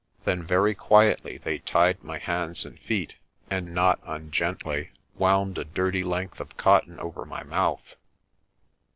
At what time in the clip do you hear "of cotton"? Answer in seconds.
6.39-6.97